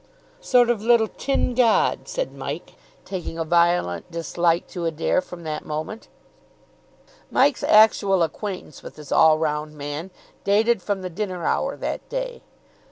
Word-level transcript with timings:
"Sort 0.41 0.71
of 0.71 0.81
little 0.81 1.07
tin 1.09 1.53
god," 1.53 2.07
said 2.07 2.33
Mike, 2.33 2.73
taking 3.05 3.37
a 3.37 3.45
violent 3.45 4.09
dislike 4.09 4.65
to 4.69 4.85
Adair 4.87 5.21
from 5.21 5.43
that 5.43 5.63
moment. 5.63 6.07
Mike's 7.29 7.61
actual 7.63 8.23
acquaintance 8.23 8.81
with 8.81 8.95
this 8.95 9.11
all 9.11 9.37
round 9.37 9.75
man 9.77 10.09
dated 10.43 10.81
from 10.81 11.03
the 11.03 11.09
dinner 11.11 11.45
hour 11.45 11.77
that 11.77 12.09
day. 12.09 12.41